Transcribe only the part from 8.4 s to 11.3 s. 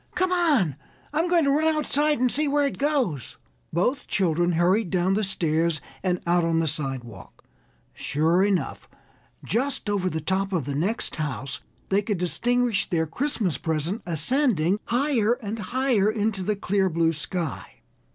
enough, just over the top of the next